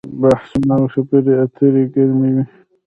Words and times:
بحثونه 0.21 0.73
او 0.79 0.85
خبرې 0.93 1.33
اترې 1.43 1.83
ګرمې 1.93 2.29
وي. 2.35 2.43